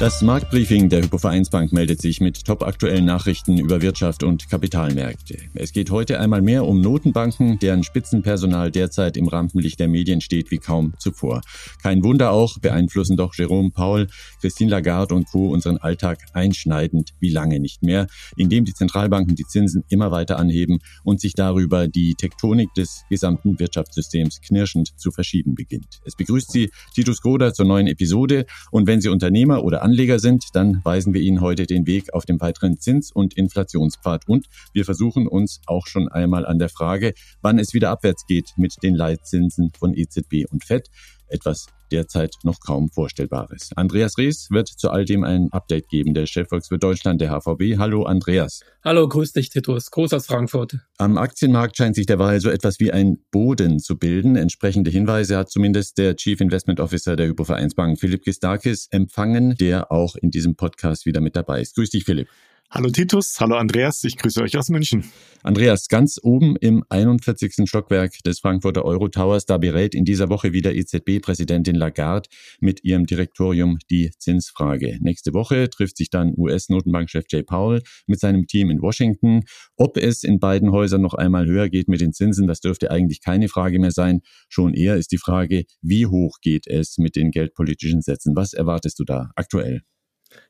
[0.00, 5.36] Das Marktbriefing der Hypovereinsbank meldet sich mit topaktuellen Nachrichten über Wirtschaft und Kapitalmärkte.
[5.52, 10.50] Es geht heute einmal mehr um Notenbanken, deren Spitzenpersonal derzeit im Rampenlicht der Medien steht
[10.50, 11.42] wie kaum zuvor.
[11.82, 14.06] Kein Wunder auch, beeinflussen doch Jerome Paul,
[14.40, 15.50] Christine Lagarde und Co.
[15.50, 20.78] unseren Alltag einschneidend wie lange nicht mehr, indem die Zentralbanken die Zinsen immer weiter anheben
[21.04, 26.00] und sich darüber die Tektonik des gesamten Wirtschaftssystems knirschend zu verschieben beginnt.
[26.06, 30.44] Es begrüßt Sie Titus Groder zur neuen Episode und wenn Sie Unternehmer oder Anleger sind,
[30.52, 34.28] dann weisen wir Ihnen heute den Weg auf dem weiteren Zins- und Inflationspfad.
[34.28, 38.52] Und wir versuchen uns auch schon einmal an der Frage, wann es wieder abwärts geht
[38.56, 40.88] mit den Leitzinsen von EZB und FED
[41.26, 43.70] etwas derzeit noch kaum Vorstellbares.
[43.76, 47.78] Andreas Rees wird zu all dem ein Update geben, der Chefvolkswirt Deutschland, der HVB.
[47.78, 48.60] Hallo Andreas.
[48.82, 50.78] Hallo, grüß dich Titus, Groß aus Frankfurt.
[50.98, 54.36] Am Aktienmarkt scheint sich derweil so etwas wie ein Boden zu bilden.
[54.36, 60.16] Entsprechende Hinweise hat zumindest der Chief Investment Officer der Hypovereinsbank, Philipp Gistakis, empfangen, der auch
[60.16, 61.74] in diesem Podcast wieder mit dabei ist.
[61.74, 62.28] Grüß dich, Philipp.
[62.72, 65.02] Hallo Titus, hallo Andreas, ich grüße euch aus München.
[65.42, 67.68] Andreas, ganz oben im 41.
[67.68, 72.28] Stockwerk des Frankfurter Euro Towers, da berät in dieser Woche wieder EZB-Präsidentin Lagarde
[72.60, 74.98] mit ihrem Direktorium die Zinsfrage.
[75.00, 79.42] Nächste Woche trifft sich dann US-Notenbankchef Jay Powell mit seinem Team in Washington.
[79.76, 83.20] Ob es in beiden Häusern noch einmal höher geht mit den Zinsen, das dürfte eigentlich
[83.20, 84.20] keine Frage mehr sein.
[84.48, 88.36] Schon eher ist die Frage, wie hoch geht es mit den geldpolitischen Sätzen?
[88.36, 89.80] Was erwartest du da aktuell?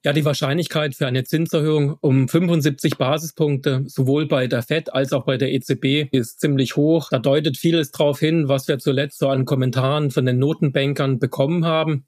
[0.05, 5.25] Ja, die Wahrscheinlichkeit für eine Zinserhöhung um 75 Basispunkte, sowohl bei der FED als auch
[5.25, 7.09] bei der EZB, ist ziemlich hoch.
[7.11, 11.65] Da deutet vieles darauf hin, was wir zuletzt so an Kommentaren von den Notenbankern bekommen
[11.65, 12.07] haben.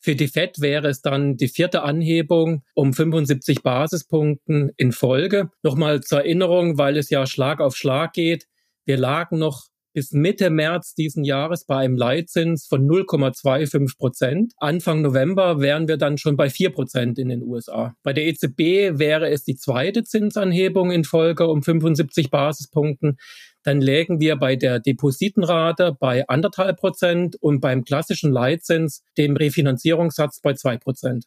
[0.00, 5.50] Für die FED wäre es dann die vierte Anhebung um 75 Basispunkten in Folge.
[5.62, 8.46] Nochmal zur Erinnerung, weil es ja Schlag auf Schlag geht.
[8.84, 9.66] Wir lagen noch
[9.98, 14.52] bis Mitte März diesen Jahres bei einem Leitzins von 0,25 Prozent.
[14.58, 17.96] Anfang November wären wir dann schon bei 4 Prozent in den USA.
[18.04, 23.16] Bei der EZB wäre es die zweite Zinsanhebung in Folge um 75 Basispunkten.
[23.64, 30.40] Dann lägen wir bei der Depositenrate bei anderthalb Prozent und beim klassischen Leitzins, dem Refinanzierungssatz
[30.40, 31.24] bei zwei Prozent.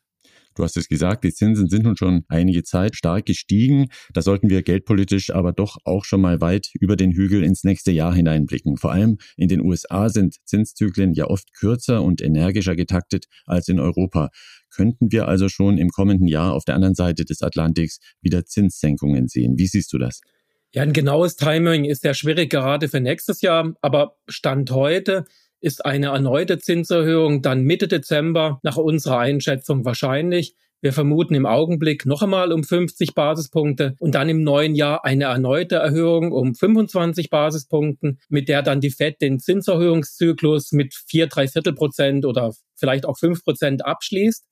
[0.55, 3.87] Du hast es gesagt, die Zinsen sind nun schon einige Zeit stark gestiegen.
[4.13, 7.91] Da sollten wir geldpolitisch aber doch auch schon mal weit über den Hügel ins nächste
[7.91, 8.77] Jahr hineinblicken.
[8.77, 13.79] Vor allem in den USA sind Zinszyklen ja oft kürzer und energischer getaktet als in
[13.79, 14.29] Europa.
[14.69, 19.27] Könnten wir also schon im kommenden Jahr auf der anderen Seite des Atlantiks wieder Zinssenkungen
[19.27, 19.57] sehen?
[19.57, 20.21] Wie siehst du das?
[20.73, 25.25] Ja, ein genaues Timing ist ja schwierig gerade für nächstes Jahr, aber Stand heute
[25.61, 30.55] ist eine erneute Zinserhöhung dann Mitte Dezember nach unserer Einschätzung wahrscheinlich.
[30.83, 35.25] Wir vermuten im Augenblick noch einmal um 50 Basispunkte und dann im neuen Jahr eine
[35.25, 41.47] erneute Erhöhung um 25 Basispunkten, mit der dann die Fed den Zinserhöhungszyklus mit vier, drei
[41.47, 44.43] Viertel Prozent oder vielleicht auch fünf Prozent abschließt.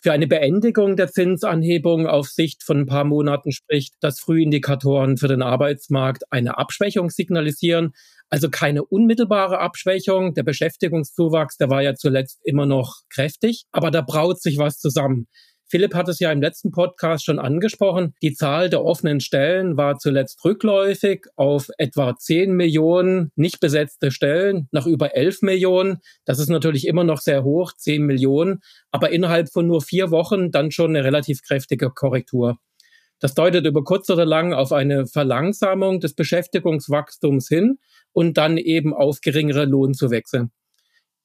[0.00, 5.26] Für eine Beendigung der Zinsanhebung auf Sicht von ein paar Monaten spricht, dass Frühindikatoren für
[5.26, 7.92] den Arbeitsmarkt eine Abschwächung signalisieren.
[8.30, 10.34] Also keine unmittelbare Abschwächung.
[10.34, 15.26] Der Beschäftigungszuwachs, der war ja zuletzt immer noch kräftig, aber da braut sich was zusammen.
[15.70, 18.14] Philipp hat es ja im letzten Podcast schon angesprochen.
[18.22, 24.68] Die Zahl der offenen Stellen war zuletzt rückläufig auf etwa 10 Millionen nicht besetzte Stellen
[24.72, 25.98] nach über 11 Millionen.
[26.24, 30.50] Das ist natürlich immer noch sehr hoch, 10 Millionen, aber innerhalb von nur vier Wochen
[30.50, 32.56] dann schon eine relativ kräftige Korrektur.
[33.20, 37.78] Das deutet über kurz oder lang auf eine Verlangsamung des Beschäftigungswachstums hin
[38.12, 40.50] und dann eben auf geringere Lohnzuwächse.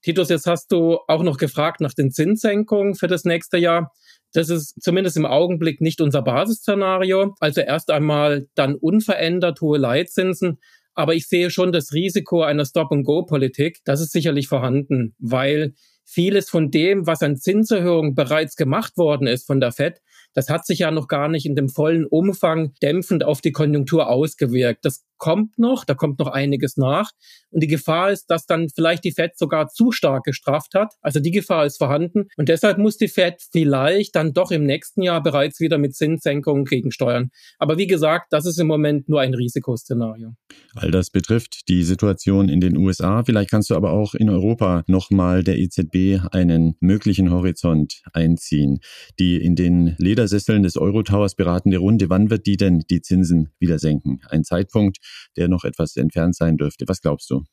[0.02, 3.92] Titus, jetzt hast du auch noch gefragt nach den Zinssenkungen für das nächste Jahr.
[4.34, 7.36] Das ist zumindest im Augenblick nicht unser Basisszenario.
[7.40, 10.60] Also erst einmal dann unverändert hohe Leitzinsen.
[10.94, 13.80] Aber ich sehe schon das Risiko einer Stop-and-Go-Politik.
[13.86, 15.74] Das ist sicherlich vorhanden, weil
[16.04, 20.02] vieles von dem, was an Zinserhöhungen bereits gemacht worden ist von der Fed,
[20.34, 24.10] das hat sich ja noch gar nicht in dem vollen Umfang dämpfend auf die Konjunktur
[24.10, 24.86] ausgewirkt.
[24.86, 27.12] Das kommt noch, da kommt noch einiges nach.
[27.50, 30.96] Und die Gefahr ist, dass dann vielleicht die Fed sogar zu stark gestrafft hat.
[31.02, 32.26] Also die Gefahr ist vorhanden.
[32.36, 36.66] Und deshalb muss die Fed vielleicht dann doch im nächsten Jahr bereits wieder mit Zinssenkungen
[36.66, 37.30] gegensteuern.
[37.58, 40.34] Aber wie gesagt, das ist im Moment nur ein Risikoszenario.
[40.76, 43.24] All das betrifft die Situation in den USA.
[43.24, 48.80] Vielleicht kannst du aber auch in Europa nochmal der EZB einen möglichen Horizont einziehen.
[49.20, 53.80] Die in den Ledersesseln des Euro-Towers beratende Runde, wann wird die denn die Zinsen wieder
[53.80, 54.20] senken?
[54.30, 54.98] Ein Zeitpunkt,
[55.38, 56.86] der noch etwas entfernt sein dürfte.
[56.88, 57.44] Was glaubst du?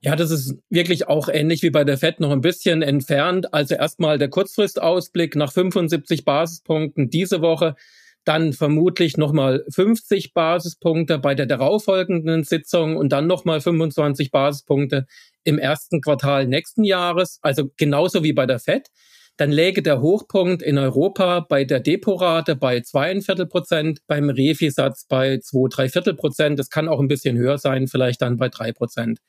[0.00, 3.52] Ja, das ist wirklich auch ähnlich wie bei der FED noch ein bisschen entfernt.
[3.52, 7.76] Also erstmal der Kurzfristausblick nach 75 Basispunkten diese Woche,
[8.24, 15.06] dann vermutlich nochmal 50 Basispunkte bei der darauffolgenden Sitzung und dann nochmal 25 Basispunkte
[15.44, 18.90] im ersten Quartal nächsten Jahres, also genauso wie bei der FED.
[19.36, 25.38] Dann läge der Hochpunkt in Europa bei der Deporate bei zweieinviertel Prozent, beim Refi-Satz bei
[25.38, 26.58] zwei, Viertel Prozent.
[26.58, 29.20] Das kann auch ein bisschen höher sein, vielleicht dann bei drei Prozent.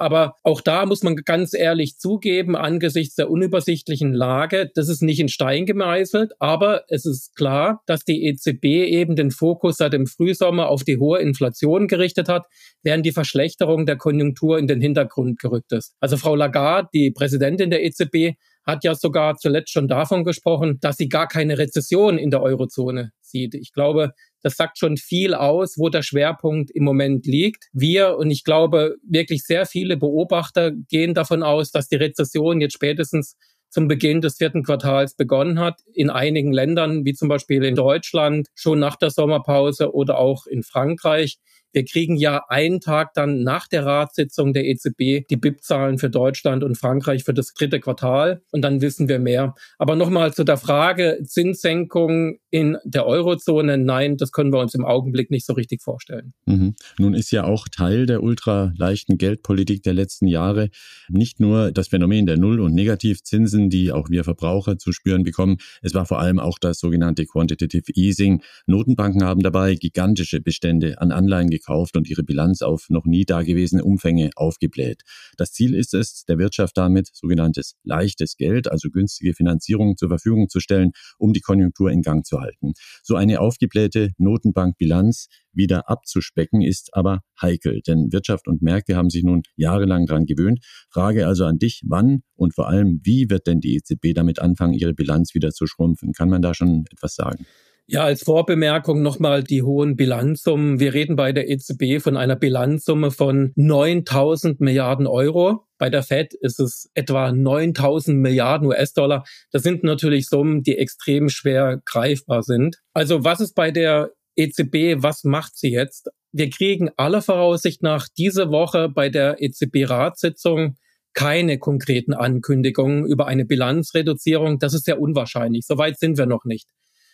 [0.00, 5.20] Aber auch da muss man ganz ehrlich zugeben, angesichts der unübersichtlichen Lage, das ist nicht
[5.20, 10.06] in Stein gemeißelt, aber es ist klar, dass die EZB eben den Fokus seit dem
[10.06, 12.46] Frühsommer auf die hohe Inflation gerichtet hat,
[12.82, 15.94] während die Verschlechterung der Konjunktur in den Hintergrund gerückt ist.
[16.00, 20.96] Also Frau Lagarde, die Präsidentin der EZB, hat ja sogar zuletzt schon davon gesprochen, dass
[20.96, 23.54] sie gar keine Rezession in der Eurozone sieht.
[23.54, 24.12] Ich glaube,
[24.42, 27.68] das sagt schon viel aus, wo der Schwerpunkt im Moment liegt.
[27.72, 32.74] Wir und ich glaube wirklich sehr viele Beobachter gehen davon aus, dass die Rezession jetzt
[32.74, 33.36] spätestens
[33.70, 35.80] zum Beginn des vierten Quartals begonnen hat.
[35.94, 40.62] In einigen Ländern, wie zum Beispiel in Deutschland, schon nach der Sommerpause oder auch in
[40.62, 41.38] Frankreich.
[41.72, 46.64] Wir kriegen ja einen Tag dann nach der Ratssitzung der EZB die BIP-Zahlen für Deutschland
[46.64, 49.54] und Frankreich für das dritte Quartal und dann wissen wir mehr.
[49.78, 53.78] Aber nochmal zu der Frage Zinssenkung in der Eurozone.
[53.78, 56.32] Nein, das können wir uns im Augenblick nicht so richtig vorstellen.
[56.46, 56.74] Mhm.
[56.98, 60.70] Nun ist ja auch Teil der ultra leichten Geldpolitik der letzten Jahre
[61.08, 65.58] nicht nur das Phänomen der Null- und Negativzinsen, die auch wir Verbraucher zu spüren bekommen.
[65.82, 68.42] Es war vor allem auch das sogenannte Quantitative Easing.
[68.66, 73.84] Notenbanken haben dabei gigantische Bestände an Anleihen gekauft und ihre Bilanz auf noch nie dagewesene
[73.84, 75.02] Umfänge aufgebläht.
[75.36, 80.48] Das Ziel ist es, der Wirtschaft damit sogenanntes leichtes Geld, also günstige Finanzierung zur Verfügung
[80.48, 82.72] zu stellen, um die Konjunktur in Gang zu halten.
[83.02, 89.22] So eine aufgeblähte Notenbankbilanz wieder abzuspecken ist aber heikel, denn Wirtschaft und Märkte haben sich
[89.22, 90.60] nun jahrelang daran gewöhnt.
[90.90, 94.74] Frage also an dich, wann und vor allem, wie wird denn die EZB damit anfangen,
[94.74, 96.12] ihre Bilanz wieder zu schrumpfen?
[96.12, 97.46] Kann man da schon etwas sagen?
[97.86, 100.78] Ja, als Vorbemerkung nochmal die hohen Bilanzsummen.
[100.78, 105.66] Wir reden bei der EZB von einer Bilanzsumme von 9000 Milliarden Euro.
[105.80, 109.24] Bei der Fed ist es etwa 9000 Milliarden US-Dollar.
[109.50, 112.76] Das sind natürlich Summen, die extrem schwer greifbar sind.
[112.92, 116.10] Also was ist bei der EZB, was macht sie jetzt?
[116.32, 120.76] Wir kriegen aller Voraussicht nach diese Woche bei der EZB-Ratssitzung
[121.14, 124.58] keine konkreten Ankündigungen über eine Bilanzreduzierung.
[124.58, 125.64] Das ist sehr unwahrscheinlich.
[125.66, 126.68] Soweit sind wir noch nicht.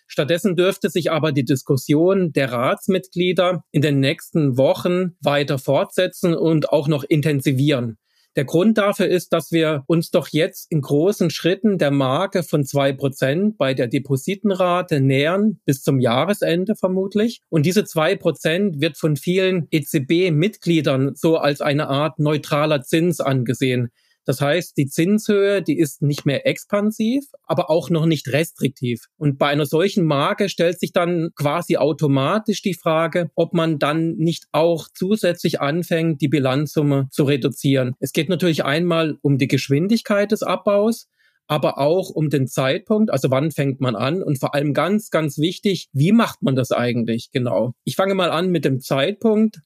[0.09, 6.71] Stattdessen dürfte sich aber die Diskussion der Ratsmitglieder in den nächsten Wochen weiter fortsetzen und
[6.71, 7.99] auch noch intensivieren.
[8.37, 12.65] Der Grund dafür ist, dass wir uns doch jetzt in großen Schritten der Marke von
[12.65, 17.41] zwei Prozent bei der Depositenrate nähern, bis zum Jahresende vermutlich.
[17.49, 23.91] Und diese zwei Prozent wird von vielen EZB-Mitgliedern so als eine Art neutraler Zins angesehen.
[24.27, 29.07] Das heißt, die Zinshöhe, die ist nicht mehr expansiv, aber auch noch nicht restriktiv.
[29.17, 34.17] Und bei einer solchen Marke stellt sich dann quasi automatisch die Frage, ob man dann
[34.17, 37.95] nicht auch zusätzlich anfängt, die Bilanzsumme zu reduzieren.
[38.01, 41.07] Es geht natürlich einmal um die Geschwindigkeit des Abbaus,
[41.47, 45.39] aber auch um den Zeitpunkt, also wann fängt man an und vor allem ganz, ganz
[45.39, 47.75] wichtig, wie macht man das eigentlich genau?
[47.85, 49.61] Ich fange mal an mit dem Zeitpunkt.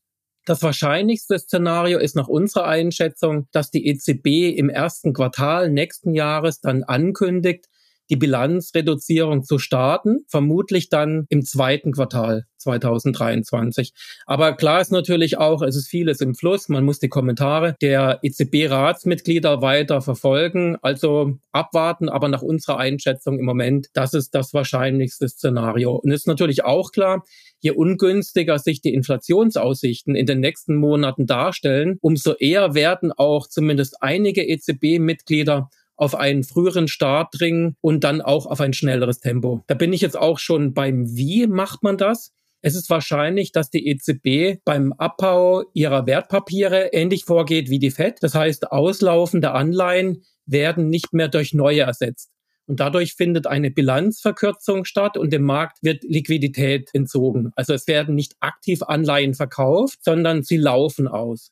[0.50, 6.61] Das wahrscheinlichste Szenario ist nach unserer Einschätzung, dass die EZB im ersten Quartal nächsten Jahres
[6.61, 7.67] dann ankündigt,
[8.10, 13.92] die Bilanzreduzierung zu starten, vermutlich dann im zweiten Quartal 2023.
[14.26, 16.68] Aber klar ist natürlich auch, es ist vieles im Fluss.
[16.68, 20.76] Man muss die Kommentare der EZB-Ratsmitglieder weiter verfolgen.
[20.82, 25.94] Also abwarten, aber nach unserer Einschätzung im Moment, das ist das wahrscheinlichste Szenario.
[25.96, 27.25] Und ist natürlich auch klar,
[27.61, 34.02] je ungünstiger sich die Inflationsaussichten in den nächsten Monaten darstellen, umso eher werden auch zumindest
[34.02, 35.70] einige EZB-Mitglieder
[36.00, 39.62] auf einen früheren Start dringen und dann auch auf ein schnelleres Tempo.
[39.66, 42.33] Da bin ich jetzt auch schon beim Wie macht man das?
[42.62, 48.19] Es ist wahrscheinlich, dass die EZB beim Abbau ihrer Wertpapiere ähnlich vorgeht wie die Fed.
[48.21, 52.30] Das heißt, auslaufende Anleihen werden nicht mehr durch neue ersetzt.
[52.66, 57.50] Und dadurch findet eine Bilanzverkürzung statt und dem Markt wird Liquidität entzogen.
[57.57, 61.50] Also es werden nicht aktiv Anleihen verkauft, sondern sie laufen aus.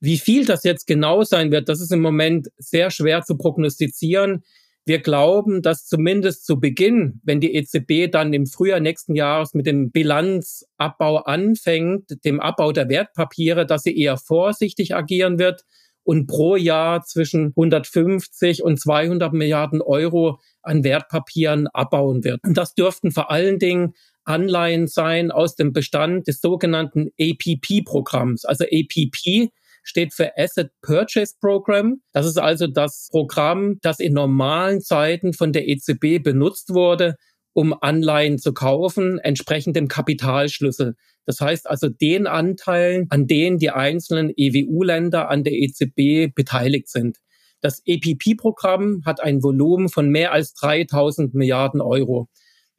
[0.00, 4.42] Wie viel das jetzt genau sein wird, das ist im Moment sehr schwer zu prognostizieren.
[4.86, 9.66] Wir glauben, dass zumindest zu Beginn, wenn die EZB dann im Frühjahr nächsten Jahres mit
[9.66, 15.64] dem Bilanzabbau anfängt, dem Abbau der Wertpapiere, dass sie eher vorsichtig agieren wird
[16.02, 22.40] und pro Jahr zwischen 150 und 200 Milliarden Euro an Wertpapieren abbauen wird.
[22.42, 28.44] Und das dürften vor allen Dingen Anleihen sein aus dem Bestand des sogenannten APP-Programms.
[28.44, 29.50] Also APP
[29.82, 32.00] steht für Asset Purchase Program.
[32.12, 37.16] Das ist also das Programm, das in normalen Zeiten von der EZB benutzt wurde,
[37.52, 40.94] um Anleihen zu kaufen, entsprechend dem Kapitalschlüssel.
[41.26, 47.18] Das heißt also den Anteilen, an denen die einzelnen EWU-Länder an der EZB beteiligt sind.
[47.60, 52.28] Das EPP-Programm hat ein Volumen von mehr als 3000 Milliarden Euro.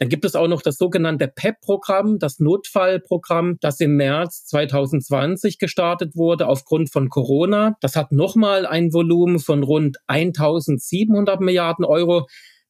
[0.02, 6.16] Dann gibt es auch noch das sogenannte PEP-Programm, das Notfallprogramm, das im März 2020 gestartet
[6.16, 7.78] wurde aufgrund von Corona.
[7.82, 12.26] Das hat nochmal ein Volumen von rund 1700 Milliarden Euro.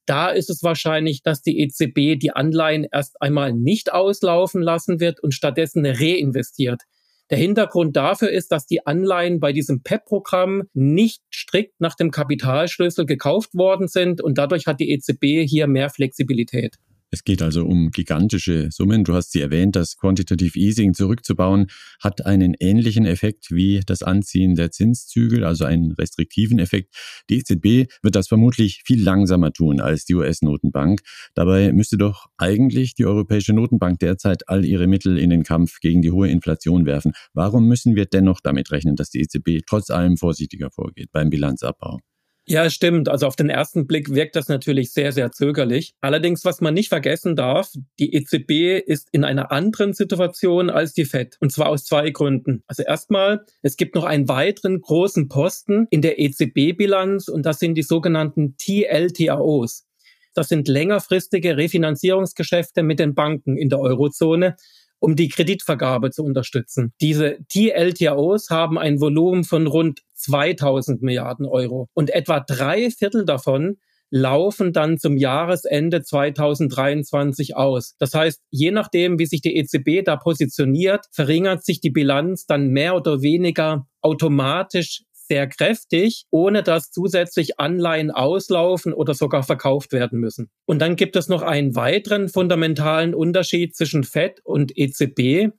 [0.05, 5.23] Da ist es wahrscheinlich, dass die EZB die Anleihen erst einmal nicht auslaufen lassen wird
[5.23, 6.81] und stattdessen reinvestiert.
[7.29, 13.05] Der Hintergrund dafür ist, dass die Anleihen bei diesem PEP-Programm nicht strikt nach dem Kapitalschlüssel
[13.05, 16.75] gekauft worden sind und dadurch hat die EZB hier mehr Flexibilität.
[17.13, 19.03] Es geht also um gigantische Summen.
[19.03, 21.67] Du hast sie erwähnt, das Quantitative Easing zurückzubauen
[21.99, 26.95] hat einen ähnlichen Effekt wie das Anziehen der Zinszügel, also einen restriktiven Effekt.
[27.29, 31.01] Die EZB wird das vermutlich viel langsamer tun als die US-Notenbank.
[31.35, 36.01] Dabei müsste doch eigentlich die Europäische Notenbank derzeit all ihre Mittel in den Kampf gegen
[36.01, 37.11] die hohe Inflation werfen.
[37.33, 41.99] Warum müssen wir dennoch damit rechnen, dass die EZB trotz allem vorsichtiger vorgeht beim Bilanzabbau?
[42.47, 43.07] Ja, stimmt.
[43.07, 45.93] Also auf den ersten Blick wirkt das natürlich sehr, sehr zögerlich.
[46.01, 47.69] Allerdings, was man nicht vergessen darf,
[47.99, 51.37] die EZB ist in einer anderen Situation als die Fed.
[51.39, 52.63] Und zwar aus zwei Gründen.
[52.67, 57.75] Also erstmal, es gibt noch einen weiteren großen Posten in der EZB-Bilanz und das sind
[57.75, 59.85] die sogenannten TLTROs.
[60.33, 64.55] Das sind längerfristige Refinanzierungsgeschäfte mit den Banken in der Eurozone
[65.01, 66.93] um die Kreditvergabe zu unterstützen.
[67.01, 73.77] Diese TLTROs haben ein Volumen von rund 2000 Milliarden Euro und etwa drei Viertel davon
[74.11, 77.95] laufen dann zum Jahresende 2023 aus.
[77.97, 82.67] Das heißt, je nachdem, wie sich die EZB da positioniert, verringert sich die Bilanz dann
[82.67, 90.19] mehr oder weniger automatisch sehr kräftig, ohne dass zusätzlich Anleihen auslaufen oder sogar verkauft werden
[90.19, 90.49] müssen.
[90.65, 95.53] Und dann gibt es noch einen weiteren fundamentalen Unterschied zwischen Fed und EZB.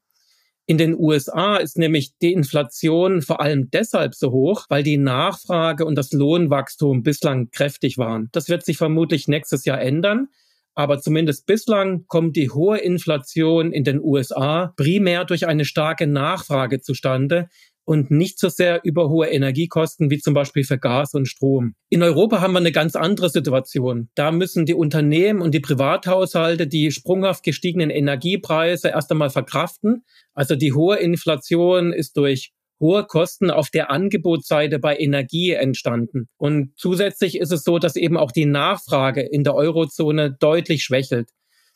[0.67, 5.87] In den USA ist nämlich die Inflation vor allem deshalb so hoch, weil die Nachfrage
[5.87, 8.29] und das Lohnwachstum bislang kräftig waren.
[8.33, 10.29] Das wird sich vermutlich nächstes Jahr ändern.
[10.75, 16.81] Aber zumindest bislang kommt die hohe Inflation in den USA primär durch eine starke Nachfrage
[16.81, 17.49] zustande,
[17.84, 21.74] und nicht so sehr über hohe Energiekosten wie zum Beispiel für Gas und Strom.
[21.88, 24.08] In Europa haben wir eine ganz andere Situation.
[24.14, 30.04] Da müssen die Unternehmen und die Privathaushalte die sprunghaft gestiegenen Energiepreise erst einmal verkraften.
[30.34, 36.28] Also die hohe Inflation ist durch hohe Kosten auf der Angebotsseite bei Energie entstanden.
[36.36, 41.30] Und zusätzlich ist es so, dass eben auch die Nachfrage in der Eurozone deutlich schwächelt.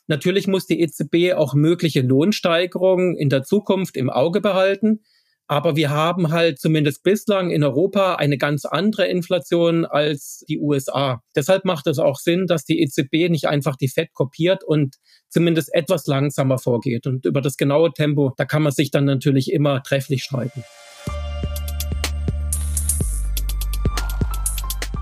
[0.07, 5.01] Natürlich muss die EZB auch mögliche Lohnsteigerungen in der Zukunft im Auge behalten.
[5.49, 11.21] Aber wir haben halt zumindest bislang in Europa eine ganz andere Inflation als die USA.
[11.35, 14.97] Deshalb macht es auch Sinn, dass die EZB nicht einfach die FED kopiert und
[15.29, 17.07] zumindest etwas langsamer vorgeht.
[17.07, 20.63] Und über das genaue Tempo, da kann man sich dann natürlich immer trefflich streiten.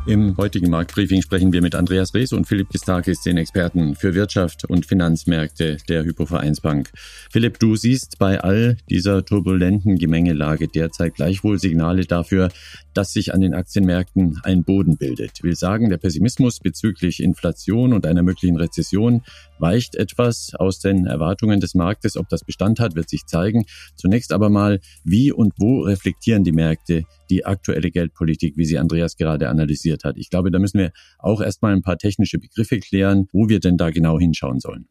[0.08, 4.64] Im heutigen Marktbriefing sprechen wir mit Andreas Rees und Philipp Gistakis, den Experten für Wirtschaft
[4.64, 6.92] und Finanzmärkte der Hypovereinsbank.
[7.32, 12.50] Philipp, du siehst bei all dieser turbulenten Gemengelage derzeit gleichwohl Signale dafür,
[12.94, 15.42] dass sich an den Aktienmärkten ein Boden bildet.
[15.42, 19.24] Will sagen, der Pessimismus bezüglich Inflation und einer möglichen Rezession
[19.60, 22.18] weicht etwas aus den Erwartungen des Marktes.
[22.18, 23.66] Ob das Bestand hat, wird sich zeigen.
[23.96, 29.18] Zunächst aber mal, wie und wo reflektieren die Märkte die aktuelle Geldpolitik, wie sie Andreas
[29.18, 30.18] gerade analysiert hat?
[30.18, 33.78] Ich glaube, da müssen wir auch erstmal ein paar technische Begriffe klären, wo wir denn
[33.78, 34.88] da genau hinschauen sollen.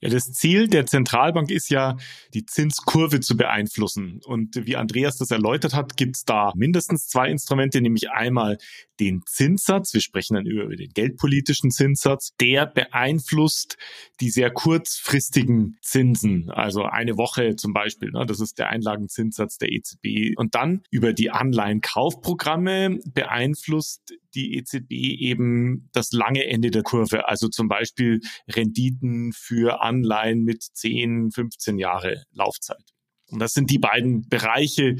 [0.00, 1.96] Ja, das Ziel der Zentralbank ist ja,
[2.32, 4.20] die Zinskurve zu beeinflussen.
[4.24, 8.58] Und wie Andreas das erläutert hat, gibt's da mindestens zwei Instrumente, nämlich einmal
[9.00, 13.76] den Zinssatz, wir sprechen dann über den geldpolitischen Zinssatz, der beeinflusst
[14.20, 19.72] die sehr kurzfristigen Zinsen, also eine Woche zum Beispiel, ne, das ist der Einlagenzinssatz der
[19.72, 20.36] EZB.
[20.36, 27.48] Und dann über die Anleihenkaufprogramme beeinflusst die EZB eben das lange Ende der Kurve, also
[27.48, 32.84] zum Beispiel Renditen für Anleihen mit 10, 15 Jahre Laufzeit.
[33.30, 34.96] Und das sind die beiden Bereiche,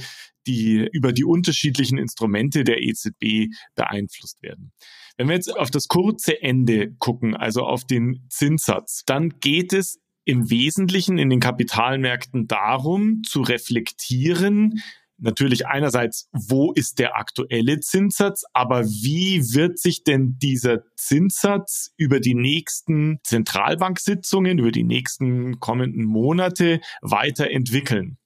[0.47, 4.73] die über die unterschiedlichen Instrumente der EZB beeinflusst werden.
[5.17, 10.01] Wenn wir jetzt auf das kurze Ende gucken, also auf den Zinssatz, dann geht es
[10.25, 14.83] im Wesentlichen in den Kapitalmärkten darum, zu reflektieren,
[15.19, 22.21] natürlich einerseits, wo ist der aktuelle Zinssatz, aber wie wird sich denn dieser Zinssatz über
[22.21, 28.19] die nächsten Zentralbanksitzungen, über die nächsten kommenden Monate weiterentwickeln?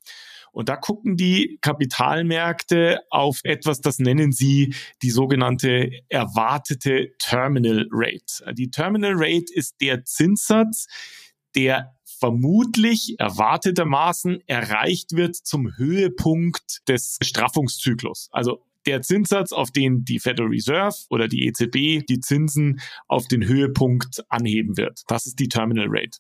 [0.53, 8.55] Und da gucken die Kapitalmärkte auf etwas, das nennen sie die sogenannte erwartete Terminal Rate.
[8.55, 10.87] Die Terminal Rate ist der Zinssatz,
[11.55, 18.29] der vermutlich erwartetermaßen erreicht wird zum Höhepunkt des Straffungszyklus.
[18.31, 23.45] Also der Zinssatz, auf den die Federal Reserve oder die EZB die Zinsen auf den
[23.45, 25.03] Höhepunkt anheben wird.
[25.09, 26.19] Das ist die Terminal Rate.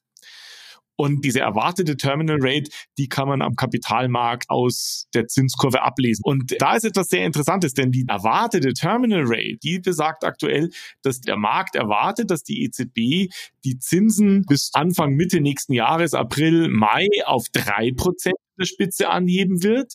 [0.96, 6.22] Und diese erwartete Terminal Rate, die kann man am Kapitalmarkt aus der Zinskurve ablesen.
[6.24, 10.70] Und da ist etwas sehr Interessantes, denn die erwartete Terminal Rate, die besagt aktuell,
[11.02, 13.32] dass der Markt erwartet, dass die EZB
[13.64, 19.62] die Zinsen bis Anfang Mitte nächsten Jahres, April, Mai auf drei Prozent der Spitze anheben
[19.62, 19.94] wird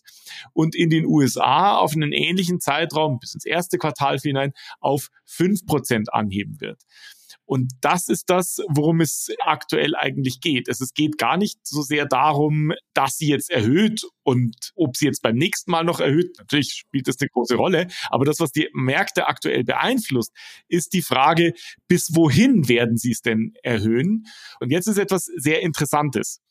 [0.53, 5.65] und in den USA auf einen ähnlichen Zeitraum bis ins erste Quartal hinein auf fünf
[5.65, 6.81] Prozent anheben wird.
[7.47, 10.67] Und das ist das, worum es aktuell eigentlich geht.
[10.67, 15.21] Es, geht gar nicht so sehr darum, dass sie jetzt erhöht und ob sie jetzt
[15.21, 16.37] beim nächsten Mal noch erhöht.
[16.37, 17.87] Natürlich spielt das eine große Rolle.
[18.09, 20.33] Aber das, was die Märkte aktuell beeinflusst,
[20.67, 21.53] ist die Frage,
[21.87, 24.25] bis wohin werden sie es denn erhöhen?
[24.59, 26.41] Und jetzt ist etwas sehr Interessantes.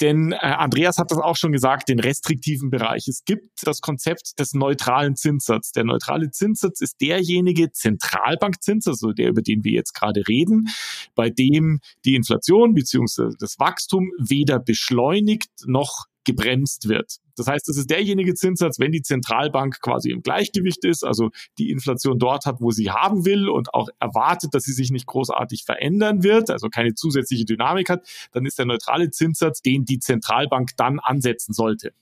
[0.00, 3.06] Denn äh, Andreas hat das auch schon gesagt, den restriktiven Bereich.
[3.06, 5.72] Es gibt das Konzept des neutralen Zinssatzes.
[5.72, 10.68] Der neutrale Zinssatz ist derjenige Zentralbankzinssatz, also der, über den wir jetzt gerade reden,
[11.14, 13.30] bei dem die Inflation bzw.
[13.38, 17.18] das Wachstum weder beschleunigt noch gebremst wird.
[17.36, 21.70] Das heißt, es ist derjenige Zinssatz, wenn die Zentralbank quasi im Gleichgewicht ist, also die
[21.70, 25.64] Inflation dort hat, wo sie haben will und auch erwartet, dass sie sich nicht großartig
[25.64, 30.76] verändern wird, also keine zusätzliche Dynamik hat, dann ist der neutrale Zinssatz, den die Zentralbank
[30.76, 31.92] dann ansetzen sollte.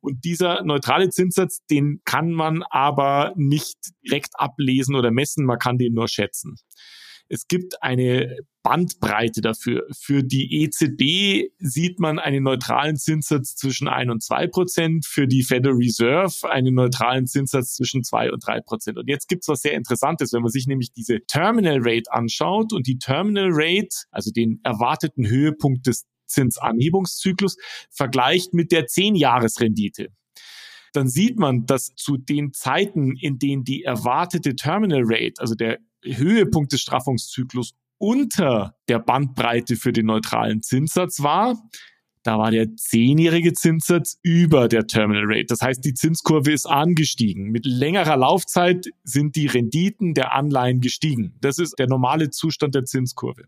[0.00, 5.78] Und dieser neutrale Zinssatz, den kann man aber nicht direkt ablesen oder messen, man kann
[5.78, 6.56] den nur schätzen.
[7.28, 9.86] Es gibt eine Bandbreite dafür.
[9.96, 15.42] Für die EZB sieht man einen neutralen Zinssatz zwischen 1 und 2 Prozent, für die
[15.42, 18.98] Federal Reserve einen neutralen Zinssatz zwischen 2 und 3 Prozent.
[18.98, 22.86] Und jetzt gibt's was sehr Interessantes, wenn man sich nämlich diese Terminal Rate anschaut und
[22.86, 27.56] die Terminal Rate, also den erwarteten Höhepunkt des Zinsanhebungszyklus,
[27.90, 30.08] vergleicht mit der 10-Jahres-Rendite
[30.92, 35.78] dann sieht man, dass zu den Zeiten, in denen die erwartete Terminal Rate, also der
[36.04, 41.56] Höhepunkt des Straffungszyklus unter der Bandbreite für den neutralen Zinssatz war,
[42.26, 45.46] da war der zehnjährige Zinssatz über der Terminal Rate.
[45.46, 47.52] Das heißt, die Zinskurve ist angestiegen.
[47.52, 51.36] Mit längerer Laufzeit sind die Renditen der Anleihen gestiegen.
[51.40, 53.44] Das ist der normale Zustand der Zinskurve.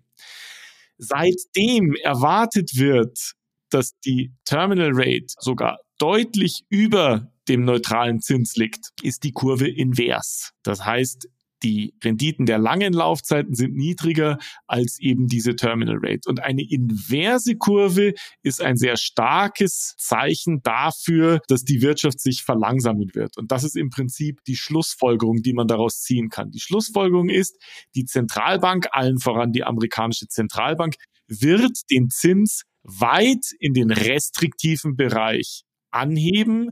[0.97, 3.33] Seitdem erwartet wird,
[3.69, 10.53] dass die Terminal Rate sogar deutlich über dem neutralen Zins liegt, ist die Kurve invers.
[10.63, 11.29] Das heißt,
[11.63, 16.29] die Renditen der langen Laufzeiten sind niedriger als eben diese Terminal Rate.
[16.29, 23.11] Und eine inverse Kurve ist ein sehr starkes Zeichen dafür, dass die Wirtschaft sich verlangsamen
[23.15, 23.37] wird.
[23.37, 26.51] Und das ist im Prinzip die Schlussfolgerung, die man daraus ziehen kann.
[26.51, 27.57] Die Schlussfolgerung ist,
[27.95, 30.95] die Zentralbank, allen voran die amerikanische Zentralbank,
[31.27, 36.71] wird den Zins weit in den restriktiven Bereich anheben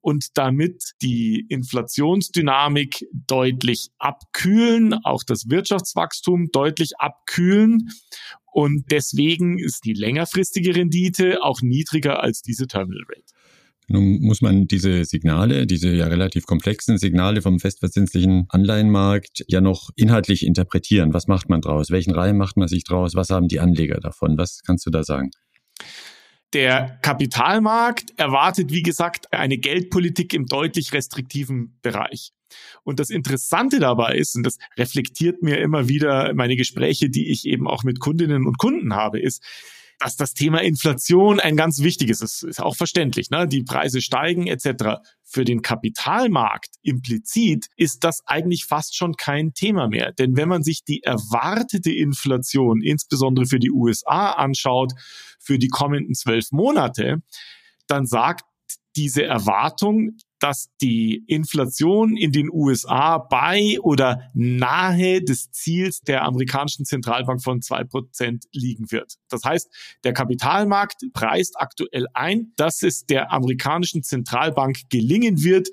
[0.00, 7.88] und damit die Inflationsdynamik deutlich abkühlen, auch das Wirtschaftswachstum deutlich abkühlen.
[8.52, 13.38] Und deswegen ist die längerfristige Rendite auch niedriger als diese Terminal Rate.
[13.90, 19.88] Nun muss man diese Signale, diese ja relativ komplexen Signale vom festverzinslichen Anleihenmarkt ja noch
[19.96, 21.14] inhaltlich interpretieren.
[21.14, 21.90] Was macht man draus?
[21.90, 23.14] Welchen Reim macht man sich draus?
[23.14, 24.36] Was haben die Anleger davon?
[24.36, 25.30] Was kannst du da sagen?
[26.54, 32.32] Der Kapitalmarkt erwartet, wie gesagt, eine Geldpolitik im deutlich restriktiven Bereich.
[32.82, 37.46] Und das Interessante dabei ist, und das reflektiert mir immer wieder meine Gespräche, die ich
[37.46, 39.42] eben auch mit Kundinnen und Kunden habe, ist,
[39.98, 42.44] dass das Thema Inflation ein ganz wichtiges ist.
[42.44, 43.30] Ist auch verständlich.
[43.30, 43.48] Ne?
[43.48, 45.00] Die Preise steigen etc.
[45.30, 50.12] Für den Kapitalmarkt implizit ist das eigentlich fast schon kein Thema mehr.
[50.12, 54.94] Denn wenn man sich die erwartete Inflation, insbesondere für die USA, anschaut,
[55.38, 57.22] für die kommenden zwölf Monate,
[57.88, 58.44] dann sagt
[58.96, 66.84] diese Erwartung, dass die Inflation in den USA bei oder nahe des Ziels der amerikanischen
[66.84, 69.14] Zentralbank von zwei Prozent liegen wird.
[69.28, 69.68] Das heißt,
[70.04, 75.68] der Kapitalmarkt preist aktuell ein, dass es der amerikanischen Zentralbank gelingen wird,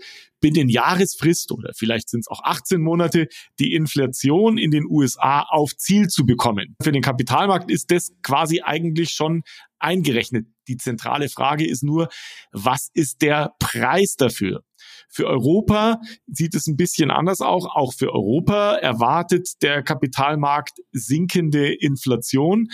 [0.70, 3.28] Jahresfrist oder vielleicht sind es auch 18 Monate,
[3.60, 6.76] die Inflation in den USA auf Ziel zu bekommen.
[6.82, 9.44] Für den Kapitalmarkt ist das quasi eigentlich schon
[9.80, 10.48] eingerechnet.
[10.68, 12.10] Die zentrale Frage ist nur,
[12.52, 14.62] was ist der Preis dafür?
[15.10, 17.76] Für Europa sieht es ein bisschen anders auch.
[17.76, 22.68] Auch für Europa erwartet der Kapitalmarkt sinkende Inflation.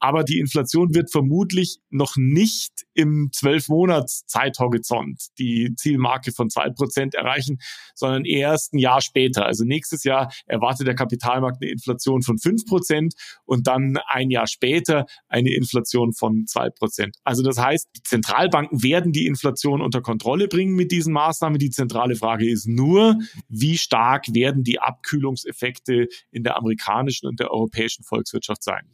[0.00, 6.70] Aber die Inflation wird vermutlich noch nicht im zwölf Monats Zeithorizont die Zielmarke von zwei
[6.70, 7.58] Prozent erreichen,
[7.94, 9.46] sondern erst ein Jahr später.
[9.46, 14.46] Also nächstes Jahr erwartet der Kapitalmarkt eine Inflation von fünf Prozent und dann ein Jahr
[14.46, 17.16] später eine Inflation von zwei Prozent.
[17.24, 21.57] Also das heißt, die Zentralbanken werden die Inflation unter Kontrolle bringen mit diesen Maßnahmen.
[21.58, 23.18] Die zentrale Frage ist nur,
[23.48, 28.86] wie stark werden die Abkühlungseffekte in der amerikanischen und der europäischen Volkswirtschaft sein.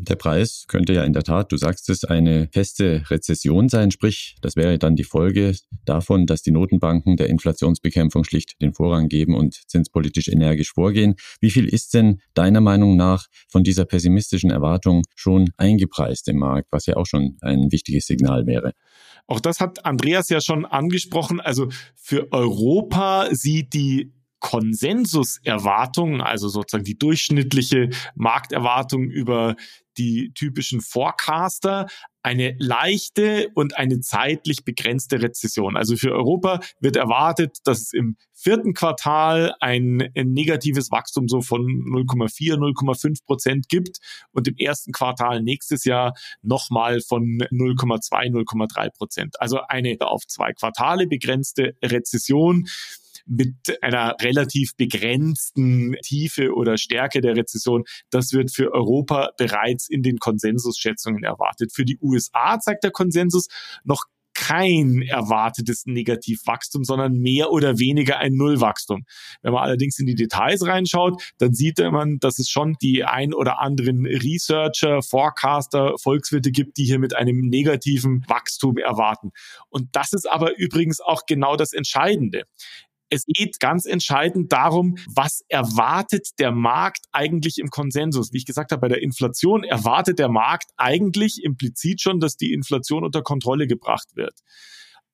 [0.00, 3.90] Der Preis könnte ja in der Tat, du sagst es, eine feste Rezession sein.
[3.90, 9.08] Sprich, das wäre dann die Folge davon, dass die Notenbanken der Inflationsbekämpfung schlicht den Vorrang
[9.08, 11.16] geben und zinspolitisch energisch vorgehen.
[11.40, 16.68] Wie viel ist denn deiner Meinung nach von dieser pessimistischen Erwartung schon eingepreist im Markt,
[16.70, 18.72] was ja auch schon ein wichtiges Signal wäre?
[19.26, 21.40] Auch das hat Andreas ja schon angesprochen.
[21.40, 29.56] Also für Europa sieht die Konsensuserwartung, also sozusagen die durchschnittliche Markterwartung über
[29.98, 31.86] die typischen Forecaster,
[32.22, 35.76] eine leichte und eine zeitlich begrenzte Rezession.
[35.76, 41.40] Also für Europa wird erwartet, dass es im vierten Quartal ein, ein negatives Wachstum so
[41.40, 43.98] von 0,4, 0,5 Prozent gibt
[44.32, 49.40] und im ersten Quartal nächstes Jahr nochmal von 0,2, 0,3 Prozent.
[49.40, 52.66] Also eine auf zwei Quartale begrenzte Rezession
[53.28, 60.02] mit einer relativ begrenzten Tiefe oder Stärke der Rezession, das wird für Europa bereits in
[60.02, 61.72] den Konsensusschätzungen erwartet.
[61.72, 63.48] Für die USA zeigt der Konsensus
[63.84, 64.04] noch
[64.38, 69.04] kein erwartetes Negativwachstum, sondern mehr oder weniger ein Nullwachstum.
[69.42, 73.34] Wenn man allerdings in die Details reinschaut, dann sieht man, dass es schon die ein
[73.34, 79.32] oder anderen Researcher, Forecaster, Volkswirte gibt, die hier mit einem negativen Wachstum erwarten.
[79.70, 82.44] Und das ist aber übrigens auch genau das Entscheidende.
[83.10, 88.32] Es geht ganz entscheidend darum, was erwartet der Markt eigentlich im Konsensus.
[88.32, 92.52] Wie ich gesagt habe, bei der Inflation erwartet der Markt eigentlich implizit schon, dass die
[92.52, 94.34] Inflation unter Kontrolle gebracht wird.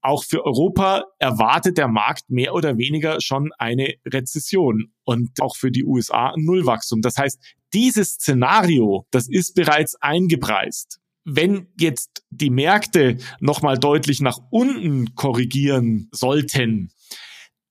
[0.00, 5.70] Auch für Europa erwartet der Markt mehr oder weniger schon eine Rezession und auch für
[5.70, 7.00] die USA ein Nullwachstum.
[7.00, 7.40] Das heißt,
[7.72, 16.08] dieses Szenario, das ist bereits eingepreist wenn jetzt die Märkte nochmal deutlich nach unten korrigieren
[16.12, 16.90] sollten,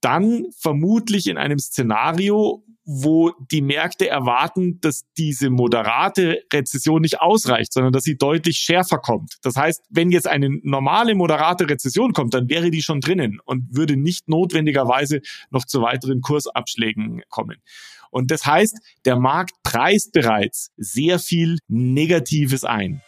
[0.04, 7.72] dann vermutlich in einem Szenario, wo die Märkte erwarten, dass diese moderate Rezession nicht ausreicht,
[7.72, 9.38] sondern dass sie deutlich schärfer kommt.
[9.42, 13.76] Das heißt, wenn jetzt eine normale moderate Rezession kommt, dann wäre die schon drinnen und
[13.76, 17.62] würde nicht notwendigerweise noch zu weiteren Kursabschlägen kommen.
[18.12, 23.02] Und das heißt, der Markt preist bereits sehr viel Negatives ein.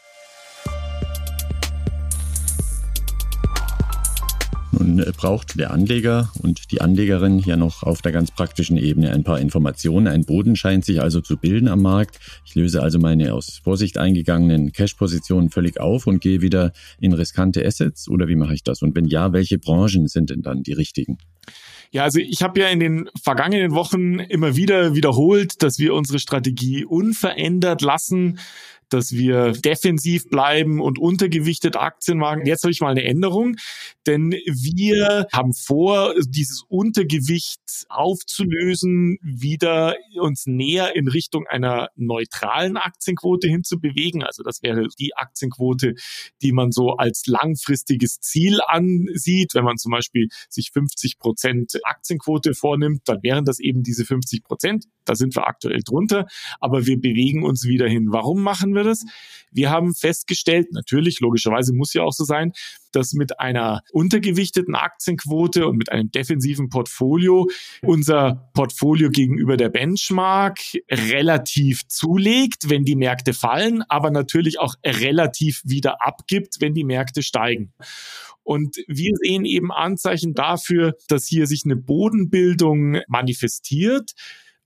[4.85, 9.11] Nun äh, braucht der Anleger und die Anlegerin ja noch auf der ganz praktischen Ebene
[9.11, 10.07] ein paar Informationen.
[10.07, 12.19] Ein Boden scheint sich also zu bilden am Markt.
[12.45, 17.65] Ich löse also meine aus Vorsicht eingegangenen Cash-Positionen völlig auf und gehe wieder in riskante
[17.65, 18.81] Assets oder wie mache ich das?
[18.81, 21.17] Und wenn ja, welche Branchen sind denn dann die richtigen?
[21.91, 26.19] Ja, also ich habe ja in den vergangenen Wochen immer wieder wiederholt, dass wir unsere
[26.19, 28.39] Strategie unverändert lassen
[28.89, 32.45] dass wir defensiv bleiben und untergewichtet Aktien machen.
[32.45, 33.55] Jetzt habe ich mal eine Änderung,
[34.05, 43.47] denn wir haben vor, dieses Untergewicht aufzulösen, wieder uns näher in Richtung einer neutralen Aktienquote
[43.47, 44.23] hinzubewegen.
[44.23, 45.95] Also das wäre die Aktienquote,
[46.41, 49.53] die man so als langfristiges Ziel ansieht.
[49.53, 54.43] Wenn man zum Beispiel sich 50 Prozent Aktienquote vornimmt, dann wären das eben diese 50
[54.43, 54.85] Prozent.
[55.05, 56.27] Da sind wir aktuell drunter,
[56.59, 58.07] aber wir bewegen uns wieder hin.
[58.09, 59.05] Warum machen wir das?
[59.51, 62.51] Wir haben festgestellt, natürlich, logischerweise muss ja auch so sein,
[62.91, 67.47] dass mit einer untergewichteten Aktienquote und mit einem defensiven Portfolio
[67.81, 70.59] unser Portfolio gegenüber der Benchmark
[70.89, 77.23] relativ zulegt, wenn die Märkte fallen, aber natürlich auch relativ wieder abgibt, wenn die Märkte
[77.23, 77.73] steigen.
[78.43, 84.11] Und wir sehen eben Anzeichen dafür, dass hier sich eine Bodenbildung manifestiert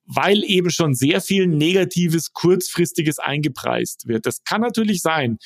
[0.09, 4.25] weil eben schon sehr viel Negatives, Kurzfristiges eingepreist wird.
[4.25, 5.37] Das kann natürlich sein,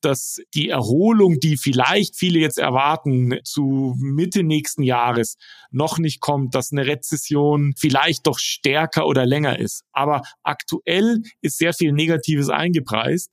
[0.00, 5.36] dass die Erholung, die vielleicht viele jetzt erwarten, zu Mitte nächsten Jahres
[5.70, 9.84] noch nicht kommt, dass eine Rezession vielleicht doch stärker oder länger ist.
[9.92, 13.30] Aber aktuell ist sehr viel Negatives eingepreist.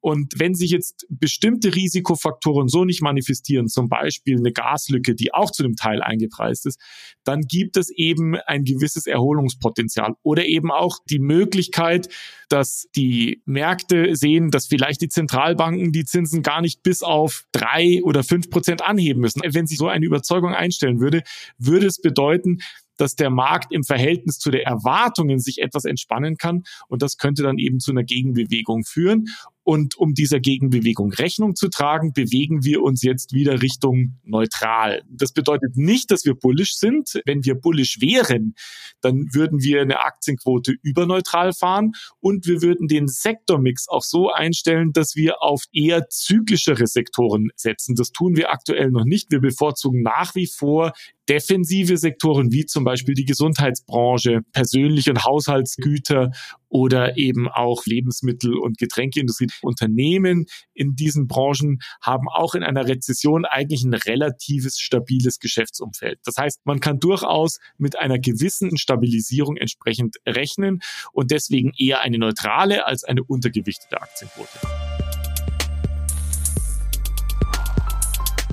[0.00, 5.50] Und wenn sich jetzt bestimmte Risikofaktoren so nicht manifestieren, zum Beispiel eine Gaslücke, die auch
[5.50, 6.80] zu dem Teil eingepreist ist,
[7.24, 12.08] dann gibt es eben ein gewisses Erholungspotenzial oder eben auch die Möglichkeit,
[12.48, 18.02] dass die Märkte sehen, dass vielleicht die Zentralbanken die Zinsen gar nicht bis auf drei
[18.02, 19.42] oder fünf Prozent anheben müssen.
[19.44, 21.22] Wenn sich so eine Überzeugung einstellen würde,
[21.58, 22.58] würde es bedeuten,
[23.00, 27.42] dass der Markt im Verhältnis zu den Erwartungen sich etwas entspannen kann und das könnte
[27.42, 29.26] dann eben zu einer Gegenbewegung führen.
[29.62, 35.02] Und um dieser Gegenbewegung Rechnung zu tragen, bewegen wir uns jetzt wieder Richtung neutral.
[35.08, 37.20] Das bedeutet nicht, dass wir bullish sind.
[37.26, 38.54] Wenn wir bullish wären,
[39.00, 44.92] dann würden wir eine Aktienquote überneutral fahren und wir würden den Sektormix auch so einstellen,
[44.92, 47.94] dass wir auf eher zyklischere Sektoren setzen.
[47.94, 49.30] Das tun wir aktuell noch nicht.
[49.30, 50.92] Wir bevorzugen nach wie vor
[51.28, 56.32] defensive Sektoren wie zum Beispiel die Gesundheitsbranche, persönliche und Haushaltsgüter
[56.68, 59.46] oder eben auch Lebensmittel- und Getränkeindustrie.
[59.62, 66.20] Unternehmen in diesen Branchen haben auch in einer Rezession eigentlich ein relatives stabiles Geschäftsumfeld.
[66.24, 70.80] Das heißt, man kann durchaus mit einer gewissen Stabilisierung entsprechend rechnen
[71.12, 74.99] und deswegen eher eine neutrale als eine untergewichtete Aktienquote.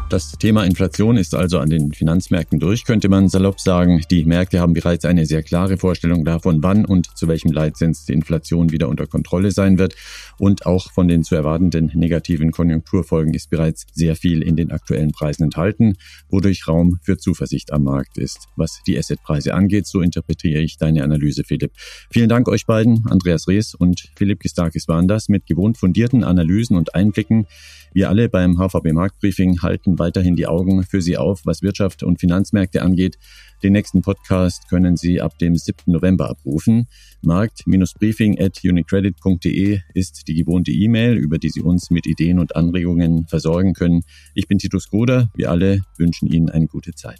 [0.09, 4.01] Das Thema Inflation ist also an den Finanzmärkten durch, könnte man salopp sagen.
[4.09, 8.13] Die Märkte haben bereits eine sehr klare Vorstellung davon, wann und zu welchem Leitzins die
[8.13, 9.95] Inflation wieder unter Kontrolle sein wird.
[10.39, 15.11] Und auch von den zu erwartenden negativen Konjunkturfolgen ist bereits sehr viel in den aktuellen
[15.11, 15.97] Preisen enthalten,
[16.29, 18.47] wodurch Raum für Zuversicht am Markt ist.
[18.55, 21.73] Was die Assetpreise angeht, so interpretiere ich deine Analyse, Philipp.
[22.09, 26.77] Vielen Dank euch beiden, Andreas Rees und Philipp Gistakis waren das, mit gewohnt fundierten Analysen
[26.77, 27.45] und Einblicken.
[27.93, 32.19] Wir alle beim HVB Marktbriefing halten weiterhin die Augen für Sie auf, was Wirtschaft und
[32.19, 33.17] Finanzmärkte angeht.
[33.63, 35.91] Den nächsten Podcast können Sie ab dem 7.
[35.91, 36.87] November abrufen.
[37.21, 43.25] Markt-briefing at unicredit.de ist die gewohnte E-Mail, über die Sie uns mit Ideen und Anregungen
[43.27, 44.03] versorgen können.
[44.35, 45.29] Ich bin Titus Gruder.
[45.35, 47.19] Wir alle wünschen Ihnen eine gute Zeit.